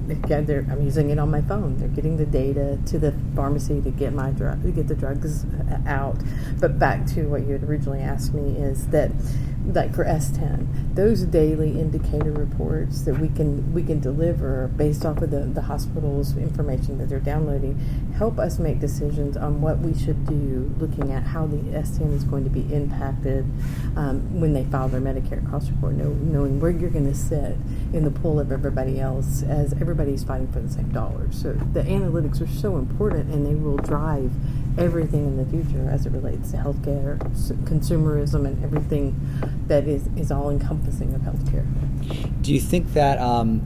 they're, 0.08 0.66
I'm 0.70 0.84
using 0.84 1.10
it 1.10 1.20
on 1.20 1.32
my 1.32 1.42
phone. 1.42 1.78
They're 1.78 1.88
getting 1.88 2.18
the 2.18 2.26
data 2.26 2.80
to 2.86 3.00
the 3.00 3.14
pharmacy 3.36 3.82
to 3.82 3.90
get 3.90 4.14
my 4.14 4.32
drug, 4.32 4.62
to 4.64 4.72
get 4.72 4.88
the 4.88 4.96
drugs 4.96 5.46
out. 5.86 6.18
But 6.60 6.80
back 6.80 7.06
to 7.08 7.24
what 7.24 7.42
you 7.44 7.54
had 7.54 7.64
originally 7.64 8.02
asked 8.02 8.34
me 8.34 8.58
is 8.58 8.88
that 8.88 9.12
like 9.74 9.96
for 9.96 10.06
S10, 10.06 10.96
those 10.96 11.24
daily 11.24 11.80
indicator 11.80 12.32
reports 12.32 13.02
that 13.02 13.20
we 13.20 13.30
can 13.30 13.74
we 13.74 13.82
can 13.82 14.00
deliver 14.00 14.68
based 14.76 15.06
off 15.06 15.22
of 15.22 15.32
the, 15.32 15.40
the 15.40 15.64
hospital's 15.64 16.38
information 16.38 17.00
that 17.00 17.10
they're 17.10 17.20
downloading 17.20 17.78
help 18.16 18.40
us 18.40 18.60
make 18.60 18.80
decisions 18.80 19.36
on 19.36 19.62
what 19.62 19.80
we 19.80 19.98
should 19.98 20.26
do 20.26 20.74
looking 20.78 21.12
at 21.12 21.24
how 21.24 21.46
the 21.48 21.58
S10 21.58 22.14
is 22.14 22.24
going 22.24 22.44
to 22.44 22.50
be 22.50 22.62
impacted 22.74 23.44
um, 23.96 24.40
when 24.40 24.54
they 24.54 24.64
file 24.66 24.88
their 24.88 25.02
Medicare 25.02 25.48
cost 25.50 25.70
report, 25.70 25.96
know, 25.96 26.10
knowing 26.10 26.60
where 26.60 26.72
you're 26.72 26.90
going 26.90 27.12
to 27.12 27.18
sit 27.18 27.58
in 27.94 28.04
the 28.04 28.12
pool 28.12 28.40
of 28.40 28.52
everybody 28.52 29.00
else 29.00 29.44
as 29.44 29.74
everybody's 29.96 30.26
fighting 30.26 30.52
for 30.52 30.60
the 30.60 30.70
same 30.70 30.90
dollars. 30.92 31.42
So 31.42 31.54
the 31.54 31.82
analytics 31.82 32.42
are 32.42 32.48
so 32.48 32.78
important 32.78 33.34
and 33.34 33.46
they 33.46 33.56
will 33.56 33.78
drive 33.78 34.32
everything 34.78 35.26
in 35.26 35.38
the 35.38 35.46
future 35.46 35.90
as 35.90 36.06
it 36.06 36.12
relates 36.12 36.52
to 36.52 36.58
healthcare, 36.58 37.18
consumerism, 37.64 38.46
and 38.46 38.62
everything 38.62 39.18
that 39.68 39.88
is, 39.88 40.08
is 40.18 40.32
all 40.32 40.50
encompassing 40.50 41.14
of 41.14 41.22
healthcare. 41.22 41.66
Do 42.42 42.54
you 42.54 42.60
think 42.60 42.92
that 42.94 43.20
um, 43.20 43.62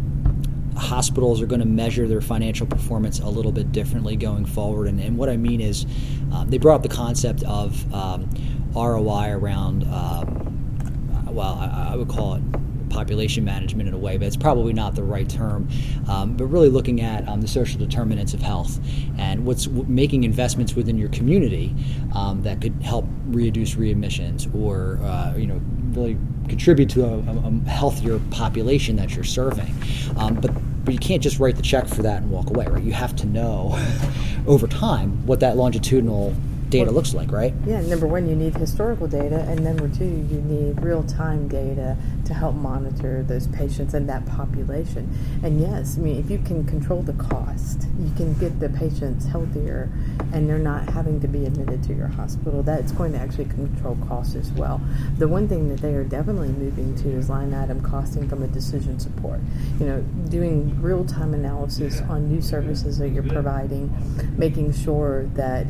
hospitals 0.77 1.41
are 1.41 1.47
going 1.47 1.61
to 1.61 1.67
measure 1.67 2.07
their 2.07 2.21
financial 2.21 2.67
performance 2.67 3.19
a 3.19 3.27
little 3.27 3.51
bit 3.51 3.71
differently 3.71 4.15
going 4.15 4.45
forward? 4.45 4.87
And, 4.87 4.99
and 4.99 5.17
what 5.17 5.29
I 5.29 5.37
mean 5.37 5.61
is, 5.61 5.87
um, 6.31 6.47
they 6.49 6.59
brought 6.59 6.75
up 6.75 6.83
the 6.83 6.95
concept 6.95 7.41
of 7.43 7.91
um, 7.91 8.29
ROI 8.75 9.31
around, 9.31 9.83
um, 9.85 11.25
well, 11.25 11.55
I, 11.55 11.93
I 11.93 11.95
would 11.95 12.07
call 12.07 12.35
it 12.35 12.43
population 12.89 13.43
management 13.43 13.87
in 13.87 13.93
a 13.93 13.97
way, 13.97 14.17
but 14.17 14.27
it's 14.27 14.37
probably 14.37 14.73
not 14.73 14.95
the 14.95 15.03
right 15.03 15.29
term. 15.29 15.69
Um, 16.07 16.35
but 16.35 16.45
really 16.45 16.69
looking 16.69 17.01
at 17.01 17.27
um, 17.27 17.41
the 17.41 17.47
social 17.47 17.79
determinants 17.79 18.33
of 18.33 18.41
health 18.41 18.79
and 19.17 19.45
what's 19.45 19.65
w- 19.65 19.85
making 19.87 20.23
investments 20.23 20.75
within 20.75 20.97
your 20.97 21.09
community 21.09 21.75
um, 22.15 22.41
that 22.43 22.61
could 22.61 22.81
help 22.81 23.05
reduce 23.27 23.75
readmissions 23.75 24.53
or 24.55 24.99
uh, 25.03 25.35
you 25.35 25.47
know 25.47 25.61
really 25.91 26.17
contribute 26.47 26.89
to 26.89 27.05
a, 27.05 27.17
a, 27.19 27.69
healthier 27.69 28.19
population 28.31 28.95
that 28.95 29.15
you're 29.15 29.23
serving. 29.23 29.73
Um, 30.17 30.35
but 30.35 30.51
but 30.83 30.93
you 30.93 30.99
can't 30.99 31.21
just 31.21 31.39
write 31.39 31.55
the 31.55 31.61
check 31.61 31.87
for 31.87 32.01
that 32.01 32.21
and 32.21 32.31
walk 32.31 32.49
away, 32.49 32.65
right? 32.65 32.83
You 32.83 32.93
have 32.93 33.15
to 33.17 33.27
know 33.27 33.77
over 34.47 34.67
time 34.67 35.25
what 35.27 35.39
that 35.41 35.55
longitudinal 35.55 36.35
data 36.69 36.85
well, 36.85 36.95
looks 36.95 37.13
like, 37.13 37.31
right? 37.31 37.53
Yeah, 37.65 37.81
number 37.81 38.07
one, 38.07 38.29
you 38.29 38.35
need 38.35 38.55
historical 38.55 39.07
data, 39.07 39.45
and 39.47 39.63
number 39.63 39.87
two, 39.89 40.05
you 40.05 40.41
need 40.41 40.81
real 40.81 41.03
time 41.03 41.47
data 41.47 41.97
to 42.25 42.33
help 42.33 42.55
monitor 42.55 43.23
those 43.23 43.47
patients 43.47 43.93
and 43.93 44.07
that 44.07 44.25
population. 44.25 45.09
And 45.43 45.59
yes, 45.59 45.97
I 45.97 46.01
mean, 46.01 46.19
if 46.19 46.29
you 46.29 46.37
can 46.39 46.65
control 46.65 47.01
the 47.01 47.13
cost, 47.13 47.87
you 47.99 48.11
can 48.15 48.33
get 48.35 48.59
the 48.59 48.69
patients 48.69 49.25
healthier 49.25 49.89
and 50.31 50.47
they're 50.47 50.59
not 50.59 50.87
having 50.89 51.19
to 51.21 51.27
be 51.27 51.45
admitted 51.45 51.83
to 51.83 51.93
your 51.93 52.07
hospital. 52.07 52.61
That's 52.61 52.91
going 52.91 53.13
to 53.13 53.19
actually 53.19 53.45
control 53.45 53.97
costs 54.07 54.35
as 54.35 54.51
well. 54.51 54.79
The 55.17 55.27
one 55.27 55.47
thing 55.47 55.69
that 55.69 55.81
they 55.81 55.95
are 55.95 56.03
definitely 56.03 56.49
moving 56.49 56.95
to 56.97 57.09
is 57.09 57.29
line 57.29 57.53
item 57.53 57.81
costing 57.81 58.29
from 58.29 58.43
a 58.43 58.47
decision 58.47 58.99
support. 58.99 59.39
You 59.79 59.87
know, 59.87 60.01
doing 60.29 60.79
real 60.81 61.05
time 61.05 61.33
analysis 61.33 62.01
on 62.01 62.29
new 62.29 62.41
services 62.41 62.99
that 62.99 63.09
you're 63.09 63.23
providing, 63.23 63.91
making 64.37 64.73
sure 64.73 65.25
that 65.33 65.65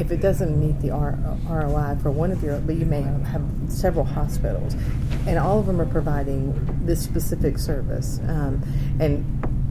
if 0.00 0.10
it 0.10 0.20
doesn't 0.20 0.58
meet 0.58 0.80
the 0.80 0.90
ROI 0.90 1.98
for 2.02 2.10
one 2.10 2.32
of 2.32 2.42
your, 2.42 2.58
but 2.60 2.74
you 2.76 2.86
may 2.86 3.02
have, 3.02 3.22
have 3.24 3.42
several 3.68 4.04
hospitals, 4.04 4.74
and 5.26 5.38
all 5.38 5.58
of 5.60 5.66
them 5.66 5.78
are 5.80 5.86
providing 5.86 6.86
this 6.86 7.04
specific 7.04 7.58
service, 7.58 8.18
um, 8.26 8.62
and 8.98 9.24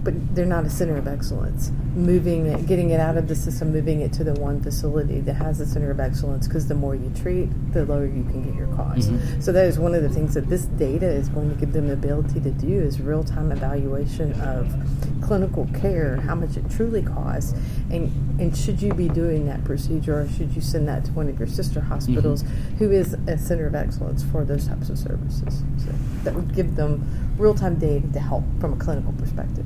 but 0.03 0.13
they're 0.35 0.45
not 0.45 0.65
a 0.65 0.69
center 0.69 0.97
of 0.97 1.07
excellence. 1.07 1.71
Moving 1.99 2.45
it, 2.45 2.65
getting 2.65 2.91
it 2.91 2.99
out 3.01 3.17
of 3.17 3.27
the 3.27 3.35
system, 3.35 3.73
moving 3.73 3.99
it 3.99 4.13
to 4.13 4.23
the 4.23 4.33
one 4.35 4.63
facility 4.63 5.19
that 5.19 5.33
has 5.33 5.59
a 5.59 5.65
center 5.65 5.91
of 5.91 5.99
excellence, 5.99 6.47
because 6.47 6.67
the 6.67 6.73
more 6.73 6.95
you 6.95 7.11
treat, 7.13 7.49
the 7.73 7.85
lower 7.85 8.05
you 8.05 8.23
can 8.23 8.41
get 8.41 8.55
your 8.55 8.73
costs. 8.75 9.07
Mm-hmm. 9.07 9.41
So 9.41 9.51
that 9.51 9.65
is 9.65 9.77
one 9.77 9.93
of 9.93 10.01
the 10.01 10.09
things 10.09 10.33
that 10.33 10.47
this 10.47 10.63
data 10.65 11.07
is 11.07 11.27
going 11.27 11.49
to 11.49 11.55
give 11.55 11.73
them 11.73 11.87
the 11.87 11.93
ability 11.93 12.39
to 12.39 12.51
do 12.51 12.79
is 12.79 13.01
real 13.01 13.23
time 13.23 13.51
evaluation 13.51 14.31
of 14.41 14.73
clinical 15.21 15.67
care, 15.73 16.15
how 16.21 16.35
much 16.35 16.55
it 16.55 16.69
truly 16.71 17.01
costs, 17.01 17.53
and 17.91 18.09
and 18.39 18.55
should 18.55 18.81
you 18.81 18.93
be 18.93 19.09
doing 19.09 19.45
that 19.47 19.63
procedure, 19.65 20.21
or 20.21 20.29
should 20.29 20.55
you 20.55 20.61
send 20.61 20.87
that 20.87 21.03
to 21.03 21.11
one 21.11 21.27
of 21.27 21.37
your 21.37 21.49
sister 21.49 21.81
hospitals, 21.81 22.43
mm-hmm. 22.43 22.75
who 22.77 22.91
is 22.91 23.13
a 23.27 23.37
center 23.37 23.67
of 23.67 23.75
excellence 23.75 24.23
for 24.23 24.45
those 24.45 24.65
types 24.65 24.89
of 24.89 24.97
services? 24.97 25.63
So 25.77 25.91
that 26.23 26.33
would 26.33 26.55
give 26.55 26.77
them 26.77 27.35
real 27.37 27.53
time 27.53 27.75
data 27.75 28.07
to 28.13 28.19
help 28.19 28.45
from 28.61 28.73
a 28.73 28.77
clinical 28.77 29.11
perspective. 29.13 29.65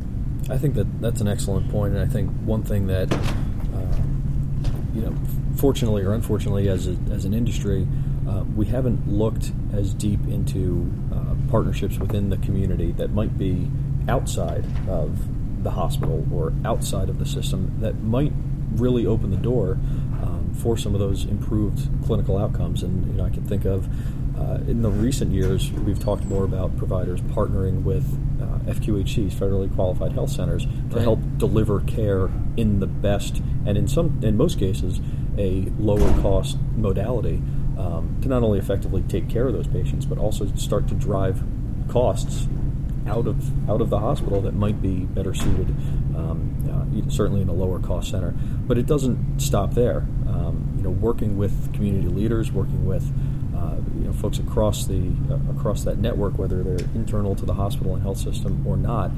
I 0.49 0.57
think 0.57 0.75
that 0.75 1.01
that's 1.01 1.21
an 1.21 1.27
excellent 1.27 1.69
point, 1.69 1.93
and 1.93 2.01
I 2.03 2.07
think 2.07 2.29
one 2.41 2.63
thing 2.63 2.87
that 2.87 3.11
uh, 3.13 3.97
you 4.93 5.01
know, 5.01 5.15
fortunately 5.55 6.03
or 6.03 6.13
unfortunately, 6.13 6.69
as 6.69 6.87
a, 6.87 6.97
as 7.11 7.25
an 7.25 7.33
industry, 7.33 7.87
uh, 8.27 8.43
we 8.55 8.65
haven't 8.65 9.07
looked 9.07 9.51
as 9.73 9.93
deep 9.93 10.19
into 10.27 10.91
uh, 11.13 11.35
partnerships 11.49 11.97
within 11.97 12.29
the 12.29 12.37
community 12.37 12.91
that 12.93 13.11
might 13.11 13.37
be 13.37 13.69
outside 14.07 14.65
of 14.87 15.63
the 15.63 15.71
hospital 15.71 16.25
or 16.31 16.53
outside 16.65 17.09
of 17.09 17.19
the 17.19 17.25
system 17.25 17.73
that 17.79 18.01
might 18.01 18.33
really 18.75 19.05
open 19.05 19.31
the 19.31 19.37
door 19.37 19.73
um, 20.21 20.51
for 20.57 20.77
some 20.77 20.93
of 20.93 20.99
those 20.99 21.25
improved 21.25 21.87
clinical 22.05 22.37
outcomes. 22.37 22.83
And 22.83 23.07
you 23.07 23.13
know, 23.13 23.25
I 23.25 23.29
can 23.29 23.43
think 23.45 23.65
of 23.65 23.87
uh, 24.43 24.55
in 24.67 24.81
the 24.81 24.89
recent 24.89 25.31
years, 25.31 25.71
we've 25.71 25.99
talked 25.99 26.25
more 26.25 26.43
about 26.43 26.75
providers 26.77 27.21
partnering 27.21 27.83
with 27.83 28.05
uh, 28.41 28.71
FQHCs, 28.71 29.33
federally 29.33 29.73
qualified 29.73 30.11
health 30.11 30.31
centers, 30.31 30.65
to 30.65 30.71
right. 30.95 31.01
help 31.01 31.19
deliver 31.37 31.81
care 31.81 32.29
in 32.57 32.79
the 32.79 32.87
best 32.87 33.41
and 33.65 33.77
in 33.77 33.87
some, 33.87 34.19
in 34.23 34.35
most 34.35 34.59
cases, 34.59 34.99
a 35.37 35.71
lower 35.79 36.21
cost 36.21 36.57
modality 36.75 37.41
um, 37.77 38.17
to 38.21 38.27
not 38.27 38.43
only 38.43 38.59
effectively 38.59 39.01
take 39.03 39.29
care 39.29 39.47
of 39.47 39.53
those 39.53 39.67
patients, 39.67 40.05
but 40.05 40.17
also 40.17 40.45
start 40.55 40.87
to 40.87 40.93
drive 40.95 41.41
costs 41.89 42.47
out 43.07 43.27
of 43.27 43.69
out 43.69 43.81
of 43.81 43.89
the 43.89 43.99
hospital 43.99 44.41
that 44.41 44.53
might 44.53 44.81
be 44.81 44.99
better 44.99 45.33
suited, 45.33 45.69
um, 46.15 47.03
uh, 47.05 47.09
certainly 47.09 47.41
in 47.41 47.49
a 47.49 47.53
lower 47.53 47.79
cost 47.79 48.11
center. 48.11 48.31
But 48.31 48.77
it 48.77 48.85
doesn't 48.85 49.39
stop 49.39 49.73
there. 49.73 50.07
Um, 50.27 50.73
you 50.77 50.83
know, 50.83 50.89
working 50.89 51.37
with 51.37 51.73
community 51.73 52.07
leaders, 52.07 52.51
working 52.51 52.85
with 52.85 53.11
you 53.95 54.05
know, 54.05 54.13
folks 54.13 54.39
across 54.39 54.85
the 54.85 55.11
uh, 55.29 55.51
across 55.55 55.83
that 55.83 55.97
network, 55.97 56.37
whether 56.37 56.63
they're 56.63 56.85
internal 56.95 57.35
to 57.35 57.45
the 57.45 57.53
hospital 57.53 57.93
and 57.93 58.03
health 58.03 58.17
system 58.17 58.65
or 58.65 58.77
not, 58.77 59.11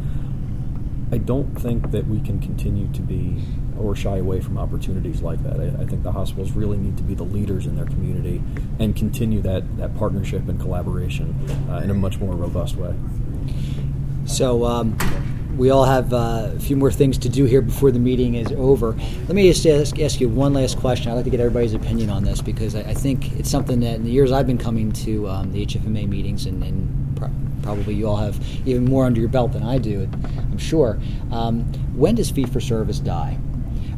I 1.11 1.17
don't 1.17 1.59
think 1.59 1.91
that 1.91 2.07
we 2.07 2.19
can 2.19 2.39
continue 2.39 2.91
to 2.93 3.01
be 3.01 3.43
or 3.77 3.95
shy 3.95 4.17
away 4.17 4.41
from 4.41 4.57
opportunities 4.57 5.21
like 5.21 5.43
that. 5.43 5.59
I, 5.59 5.83
I, 5.83 5.85
think 5.85 6.03
the 6.03 6.11
hospitals 6.11 6.51
really 6.53 6.77
need 6.77 6.97
to 6.97 7.03
be 7.03 7.13
the 7.13 7.23
leaders 7.23 7.65
in 7.65 7.75
their 7.75 7.85
community 7.85 8.41
and 8.79 8.95
continue 8.95 9.41
that, 9.41 9.77
that 9.77 9.95
partnership 9.97 10.47
and 10.47 10.59
collaboration 10.59 11.35
uh, 11.69 11.81
in 11.83 11.89
a 11.89 11.93
much 11.93 12.19
more 12.19 12.33
robust 12.33 12.77
way. 12.77 12.95
So, 14.25 14.65
um, 14.65 14.97
we 15.57 15.69
all 15.69 15.85
have 15.85 16.13
uh, 16.13 16.51
a 16.53 16.59
few 16.59 16.75
more 16.75 16.91
things 16.91 17.17
to 17.19 17.29
do 17.29 17.45
here 17.45 17.61
before 17.61 17.91
the 17.91 17.99
meeting 17.99 18.35
is 18.35 18.51
over. 18.53 18.91
Let 18.91 19.29
me 19.29 19.51
just 19.51 19.65
ask, 19.65 19.99
ask, 19.99 20.19
you 20.19 20.27
one 20.29 20.53
last 20.53 20.77
question. 20.77 21.11
I'd 21.11 21.15
like 21.15 21.23
to 21.25 21.29
get 21.29 21.39
everybody's 21.39 21.73
opinion 21.73 22.09
on 22.09 22.23
this 22.23 22.41
because 22.41 22.75
I, 22.75 22.81
I 22.81 22.93
think 22.93 23.33
it's 23.39 23.49
something 23.49 23.79
that 23.79 23.95
in 23.95 24.03
the 24.03 24.11
years 24.11 24.31
I've 24.31 24.47
been 24.47 24.57
coming 24.57 24.91
to 24.91 25.27
um, 25.29 25.51
the 25.51 25.65
HFMA 25.65 26.07
meetings, 26.07 26.45
and, 26.45 26.63
and 26.63 27.17
pro- 27.17 27.31
probably 27.61 27.95
you 27.95 28.07
all 28.07 28.17
have 28.17 28.39
even 28.67 28.85
more 28.85 29.05
under 29.05 29.19
your 29.19 29.29
belt 29.29 29.53
than 29.53 29.63
I 29.63 29.77
do, 29.77 30.09
I'm 30.37 30.57
sure. 30.57 30.99
Um, 31.31 31.63
when 31.95 32.15
does 32.15 32.29
fee 32.29 32.45
for 32.45 32.59
service 32.59 32.99
die? 32.99 33.37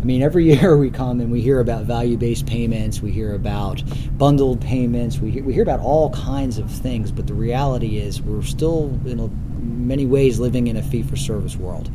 I 0.07 0.09
mean, 0.09 0.21
every 0.21 0.45
year 0.45 0.77
we 0.77 0.89
come 0.89 1.19
and 1.19 1.29
we 1.29 1.41
hear 1.41 1.59
about 1.59 1.83
value 1.83 2.15
based 2.15 2.45
payments, 2.45 3.01
we 3.01 3.11
hear 3.11 3.33
about 3.33 3.83
bundled 4.17 4.61
payments, 4.61 5.19
we 5.19 5.31
hear, 5.31 5.43
we 5.43 5.51
hear 5.51 5.63
about 5.63 5.81
all 5.81 6.11
kinds 6.11 6.57
of 6.57 6.71
things, 6.71 7.11
but 7.11 7.27
the 7.27 7.33
reality 7.33 7.97
is 7.97 8.21
we're 8.21 8.41
still 8.41 8.97
in 9.05 9.19
a 9.19 9.27
many 9.59 10.05
ways 10.05 10.39
living 10.39 10.67
in 10.67 10.77
a 10.77 10.81
fee 10.81 11.03
for 11.03 11.17
service 11.17 11.57
world? 11.57 11.89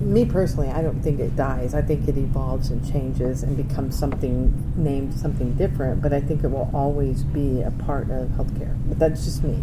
Me 0.00 0.24
personally, 0.24 0.68
I 0.68 0.80
don't 0.80 1.02
think 1.02 1.20
it 1.20 1.36
dies. 1.36 1.74
I 1.74 1.82
think 1.82 2.08
it 2.08 2.16
evolves 2.16 2.70
and 2.70 2.90
changes 2.90 3.42
and 3.42 3.54
becomes 3.54 3.98
something 3.98 4.72
named 4.76 5.12
something 5.12 5.52
different, 5.56 6.00
but 6.00 6.14
I 6.14 6.22
think 6.22 6.42
it 6.42 6.48
will 6.48 6.70
always 6.72 7.22
be 7.22 7.60
a 7.60 7.70
part 7.70 8.08
of 8.10 8.28
healthcare. 8.28 8.74
But 8.88 8.98
that's 8.98 9.26
just 9.26 9.44
me. 9.44 9.62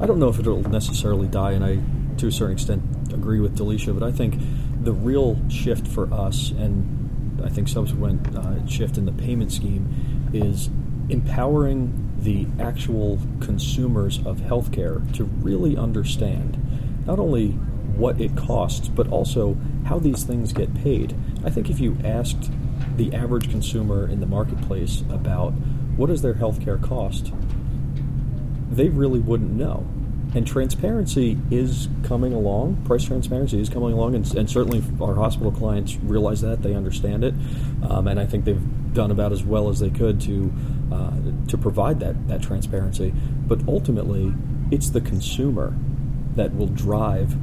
I 0.00 0.06
don't 0.06 0.18
know 0.18 0.28
if 0.28 0.38
it'll 0.38 0.62
necessarily 0.62 1.28
die, 1.28 1.52
and 1.52 1.62
I, 1.62 1.80
to 2.16 2.28
a 2.28 2.32
certain 2.32 2.54
extent, 2.54 2.82
agree 3.12 3.40
with 3.40 3.58
DeLicia, 3.58 3.92
but 3.92 4.02
I 4.02 4.12
think 4.12 4.40
the 4.86 4.92
real 4.92 5.36
shift 5.50 5.86
for 5.88 6.12
us, 6.14 6.52
and 6.52 7.42
I 7.44 7.48
think 7.48 7.66
subsequent 7.66 8.36
uh, 8.36 8.64
shift 8.68 8.96
in 8.96 9.04
the 9.04 9.12
payment 9.12 9.50
scheme, 9.50 10.30
is 10.32 10.70
empowering 11.08 12.14
the 12.20 12.46
actual 12.60 13.18
consumers 13.40 14.18
of 14.24 14.38
healthcare 14.38 15.12
to 15.16 15.24
really 15.24 15.76
understand 15.76 17.04
not 17.04 17.18
only 17.18 17.48
what 17.96 18.20
it 18.20 18.36
costs, 18.36 18.88
but 18.88 19.08
also 19.08 19.56
how 19.86 19.98
these 19.98 20.22
things 20.22 20.52
get 20.52 20.72
paid. 20.74 21.16
I 21.44 21.50
think 21.50 21.68
if 21.68 21.80
you 21.80 21.98
asked 22.04 22.50
the 22.96 23.12
average 23.12 23.50
consumer 23.50 24.08
in 24.08 24.20
the 24.20 24.26
marketplace 24.26 25.00
about 25.10 25.50
what 25.96 26.06
does 26.10 26.22
their 26.22 26.34
healthcare 26.34 26.80
cost, 26.80 27.32
they 28.70 28.88
really 28.88 29.18
wouldn't 29.18 29.52
know. 29.52 29.84
And 30.36 30.46
transparency 30.46 31.38
is 31.50 31.88
coming 32.02 32.34
along. 32.34 32.84
Price 32.84 33.04
transparency 33.04 33.58
is 33.58 33.70
coming 33.70 33.94
along, 33.94 34.14
and, 34.14 34.34
and 34.34 34.50
certainly 34.50 34.82
our 35.00 35.14
hospital 35.14 35.50
clients 35.50 35.96
realize 35.96 36.42
that. 36.42 36.62
They 36.62 36.74
understand 36.74 37.24
it. 37.24 37.32
Um, 37.88 38.06
and 38.06 38.20
I 38.20 38.26
think 38.26 38.44
they've 38.44 38.92
done 38.92 39.10
about 39.10 39.32
as 39.32 39.42
well 39.44 39.70
as 39.70 39.80
they 39.80 39.88
could 39.88 40.20
to 40.20 40.52
uh, 40.92 41.12
to 41.48 41.56
provide 41.56 42.00
that 42.00 42.28
that 42.28 42.42
transparency. 42.42 43.14
But 43.48 43.66
ultimately, 43.66 44.34
it's 44.70 44.90
the 44.90 45.00
consumer 45.00 45.74
that 46.34 46.54
will 46.54 46.66
drive 46.66 47.34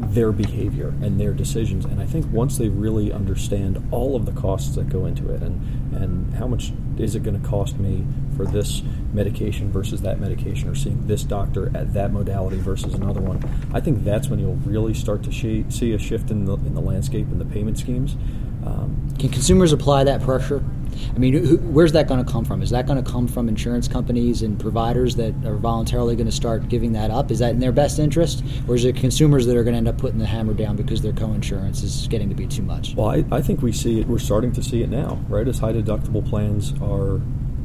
their 0.00 0.32
behavior 0.32 0.88
and 1.02 1.20
their 1.20 1.32
decisions. 1.32 1.84
And 1.84 2.00
I 2.00 2.06
think 2.06 2.26
once 2.32 2.58
they 2.58 2.68
really 2.68 3.12
understand 3.12 3.86
all 3.92 4.16
of 4.16 4.26
the 4.26 4.32
costs 4.32 4.74
that 4.74 4.88
go 4.88 5.06
into 5.06 5.32
it 5.32 5.42
and, 5.42 5.94
and 5.94 6.34
how 6.34 6.46
much 6.46 6.72
is 6.98 7.14
it 7.14 7.22
going 7.22 7.40
to 7.40 7.48
cost 7.48 7.78
me 7.78 8.04
for 8.36 8.44
this 8.44 8.82
medication 9.12 9.70
versus 9.70 10.02
that 10.02 10.18
medication 10.18 10.68
or 10.68 10.74
seeing 10.74 11.06
this 11.06 11.22
doctor 11.22 11.70
at 11.76 11.94
that 11.94 12.12
modality 12.12 12.58
versus 12.58 12.94
another 12.94 13.20
one, 13.20 13.42
I 13.72 13.80
think 13.80 14.04
that's 14.04 14.28
when 14.28 14.40
you'll 14.40 14.56
really 14.56 14.94
start 14.94 15.22
to 15.24 15.32
see 15.32 15.92
a 15.92 15.98
shift 15.98 16.30
in 16.30 16.44
the, 16.44 16.54
in 16.54 16.74
the 16.74 16.80
landscape 16.80 17.28
and 17.28 17.40
the 17.40 17.44
payment 17.44 17.78
schemes. 17.78 18.16
Um, 18.66 19.14
Can 19.18 19.28
consumers 19.28 19.72
apply 19.72 20.04
that 20.04 20.22
pressure? 20.22 20.64
I 21.14 21.18
mean, 21.18 21.34
who, 21.34 21.58
where's 21.58 21.92
that 21.92 22.08
going 22.08 22.24
to 22.24 22.30
come 22.30 22.44
from? 22.44 22.62
Is 22.62 22.70
that 22.70 22.86
going 22.86 23.02
to 23.02 23.10
come 23.10 23.26
from 23.28 23.48
insurance 23.48 23.88
companies 23.88 24.42
and 24.42 24.58
providers 24.58 25.16
that 25.16 25.34
are 25.44 25.56
voluntarily 25.56 26.16
going 26.16 26.26
to 26.26 26.32
start 26.32 26.68
giving 26.68 26.92
that 26.92 27.10
up? 27.10 27.30
Is 27.30 27.38
that 27.40 27.50
in 27.50 27.60
their 27.60 27.72
best 27.72 27.98
interest, 27.98 28.44
or 28.68 28.74
is 28.74 28.84
it 28.84 28.96
consumers 28.96 29.46
that 29.46 29.56
are 29.56 29.64
going 29.64 29.74
to 29.74 29.78
end 29.78 29.88
up 29.88 29.98
putting 29.98 30.18
the 30.18 30.26
hammer 30.26 30.54
down 30.54 30.76
because 30.76 31.02
their 31.02 31.12
co-insurance 31.12 31.82
is 31.82 32.08
getting 32.08 32.28
to 32.28 32.34
be 32.34 32.46
too 32.46 32.62
much? 32.62 32.94
Well, 32.94 33.10
I, 33.10 33.24
I 33.30 33.42
think 33.42 33.62
we 33.62 33.72
see 33.72 34.00
it. 34.00 34.06
We're 34.06 34.18
starting 34.18 34.52
to 34.52 34.62
see 34.62 34.82
it 34.82 34.88
now, 34.88 35.20
right? 35.28 35.46
As 35.46 35.58
high 35.58 35.72
deductible 35.72 36.28
plans 36.28 36.72
are 36.80 37.20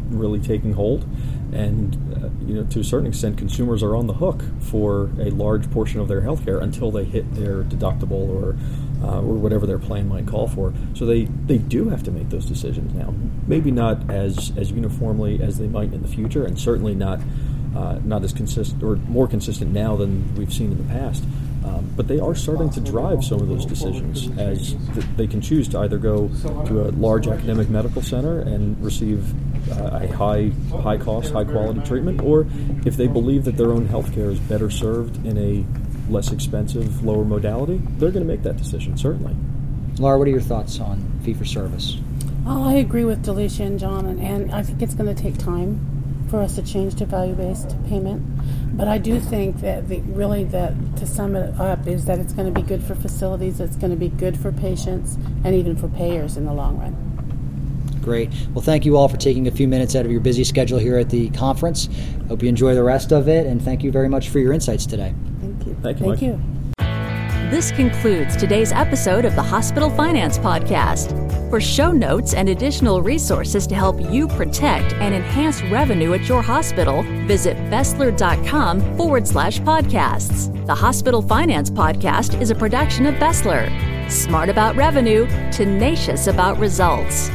really 0.09 0.39
taking 0.39 0.73
hold, 0.73 1.05
and 1.53 1.95
uh, 2.15 2.29
you 2.45 2.55
know, 2.55 2.63
to 2.65 2.79
a 2.79 2.83
certain 2.83 3.07
extent, 3.07 3.37
consumers 3.37 3.83
are 3.83 3.95
on 3.95 4.07
the 4.07 4.13
hook 4.13 4.43
for 4.61 5.11
a 5.19 5.29
large 5.31 5.69
portion 5.71 5.99
of 5.99 6.07
their 6.07 6.21
health 6.21 6.45
care 6.45 6.59
until 6.59 6.91
they 6.91 7.03
hit 7.03 7.33
their 7.35 7.63
deductible 7.63 8.29
or 8.29 8.55
uh, 9.01 9.19
or 9.19 9.35
whatever 9.35 9.65
their 9.65 9.79
plan 9.79 10.07
might 10.07 10.27
call 10.27 10.47
for. 10.47 10.73
So 10.93 11.05
they, 11.05 11.23
they 11.23 11.57
do 11.57 11.89
have 11.89 12.03
to 12.03 12.11
make 12.11 12.29
those 12.29 12.45
decisions 12.45 12.93
now. 12.93 13.13
Maybe 13.47 13.71
not 13.71 14.09
as, 14.09 14.51
as 14.57 14.71
uniformly 14.71 15.41
as 15.41 15.57
they 15.57 15.67
might 15.67 15.93
in 15.93 16.01
the 16.01 16.07
future, 16.07 16.45
and 16.45 16.59
certainly 16.59 16.95
not 16.95 17.19
uh, 17.75 17.99
not 18.03 18.23
as 18.23 18.33
consistent 18.33 18.81
or 18.81 18.95
more 18.95 19.27
consistent 19.27 19.71
now 19.71 19.95
than 19.95 20.33
we've 20.35 20.53
seen 20.53 20.71
in 20.71 20.77
the 20.77 20.93
past. 20.93 21.23
Um, 21.63 21.93
but 21.95 22.07
they 22.07 22.19
are 22.19 22.33
starting 22.33 22.69
to 22.71 22.79
drive 22.79 23.23
some 23.23 23.41
of 23.41 23.47
those 23.47 23.65
decisions 23.65 24.27
as 24.39 24.73
th- 24.93 25.05
they 25.17 25.27
can 25.27 25.39
choose 25.39 25.67
to 25.69 25.79
either 25.79 25.97
go 25.97 26.29
to 26.65 26.87
a 26.87 26.89
large 26.91 27.27
academic 27.27 27.69
medical 27.69 28.01
center 28.01 28.39
and 28.39 28.81
receive 28.83 29.33
a 29.69 30.07
high 30.13 30.51
high 30.81 30.97
cost, 30.97 31.31
high 31.31 31.45
quality 31.45 31.81
treatment, 31.81 32.21
or 32.21 32.47
if 32.85 32.97
they 32.97 33.07
believe 33.07 33.45
that 33.45 33.57
their 33.57 33.71
own 33.71 33.85
health 33.87 34.13
care 34.13 34.29
is 34.29 34.39
better 34.39 34.69
served 34.69 35.25
in 35.25 35.37
a 35.37 36.11
less 36.11 36.31
expensive, 36.31 37.03
lower 37.03 37.23
modality, 37.23 37.81
they're 37.97 38.11
going 38.11 38.25
to 38.25 38.31
make 38.31 38.43
that 38.43 38.57
decision, 38.57 38.97
certainly. 38.97 39.35
Laura, 39.99 40.17
what 40.17 40.27
are 40.27 40.31
your 40.31 40.41
thoughts 40.41 40.79
on 40.79 41.19
fee 41.23 41.33
for 41.33 41.45
service? 41.45 41.97
Oh, 42.45 42.67
I 42.67 42.73
agree 42.73 43.03
with 43.03 43.23
DeLicia 43.25 43.65
and 43.65 43.79
Jon, 43.79 44.05
and, 44.05 44.19
and 44.19 44.51
I 44.51 44.63
think 44.63 44.81
it's 44.81 44.95
going 44.95 45.13
to 45.13 45.21
take 45.21 45.37
time 45.37 46.25
for 46.29 46.41
us 46.41 46.55
to 46.55 46.61
change 46.61 46.95
to 46.95 47.05
value 47.05 47.33
based 47.33 47.75
payment. 47.87 48.23
but 48.77 48.87
I 48.87 48.97
do 48.97 49.19
think 49.19 49.61
that 49.61 49.89
the, 49.89 49.99
really 50.01 50.43
that 50.45 50.73
to 50.97 51.07
sum 51.07 51.35
it 51.35 51.59
up 51.59 51.87
is 51.87 52.05
that 52.05 52.19
it's 52.19 52.33
going 52.33 52.53
to 52.53 52.61
be 52.61 52.65
good 52.65 52.83
for 52.83 52.95
facilities, 52.95 53.59
it's 53.59 53.75
going 53.75 53.91
to 53.91 53.97
be 53.97 54.09
good 54.09 54.37
for 54.37 54.51
patients, 54.51 55.17
and 55.43 55.55
even 55.55 55.75
for 55.75 55.87
payers 55.87 56.37
in 56.37 56.45
the 56.45 56.53
long 56.53 56.77
run. 56.77 57.08
Great. 58.09 58.31
Well, 58.55 58.63
thank 58.63 58.85
you 58.85 58.97
all 58.97 59.07
for 59.07 59.17
taking 59.17 59.47
a 59.47 59.51
few 59.51 59.67
minutes 59.67 59.95
out 59.95 60.03
of 60.03 60.11
your 60.11 60.19
busy 60.19 60.43
schedule 60.43 60.79
here 60.79 60.97
at 60.97 61.11
the 61.11 61.29
conference. 61.29 61.87
Hope 62.27 62.41
you 62.41 62.49
enjoy 62.49 62.73
the 62.73 62.81
rest 62.81 63.11
of 63.11 63.29
it, 63.29 63.45
and 63.45 63.61
thank 63.61 63.83
you 63.83 63.91
very 63.91 64.09
much 64.09 64.29
for 64.29 64.39
your 64.39 64.51
insights 64.51 64.87
today. 64.87 65.13
Thank 65.39 65.67
you. 65.67 65.77
Thank 65.83 65.99
you. 65.99 66.15
Thank 66.15 66.21
Mike. 66.21 66.21
you. 66.21 67.51
This 67.51 67.71
concludes 67.71 68.35
today's 68.35 68.71
episode 68.71 69.25
of 69.25 69.35
the 69.35 69.43
Hospital 69.43 69.91
Finance 69.91 70.39
Podcast. 70.39 71.11
For 71.51 71.61
show 71.61 71.91
notes 71.91 72.33
and 72.33 72.49
additional 72.49 73.03
resources 73.03 73.67
to 73.67 73.75
help 73.75 74.01
you 74.11 74.27
protect 74.27 74.93
and 74.93 75.13
enhance 75.13 75.61
revenue 75.65 76.13
at 76.13 76.27
your 76.27 76.41
hospital, 76.41 77.03
visit 77.27 77.57
Besler.com 77.69 78.97
forward 78.97 79.27
slash 79.27 79.59
podcasts. 79.59 80.49
The 80.65 80.73
Hospital 80.73 81.21
Finance 81.21 81.69
Podcast 81.69 82.41
is 82.41 82.49
a 82.49 82.55
production 82.55 83.05
of 83.05 83.13
Besler. 83.15 83.69
Smart 84.09 84.49
about 84.49 84.75
revenue, 84.75 85.27
tenacious 85.51 86.25
about 86.25 86.57
results. 86.57 87.29